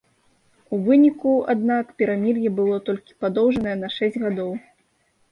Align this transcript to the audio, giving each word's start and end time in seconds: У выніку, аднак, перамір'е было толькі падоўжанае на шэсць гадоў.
У 0.75 0.77
выніку, 0.85 1.33
аднак, 1.53 1.91
перамір'е 2.01 2.49
было 2.59 2.79
толькі 2.87 3.13
падоўжанае 3.25 3.75
на 3.83 3.89
шэсць 3.97 4.19
гадоў. 4.23 4.49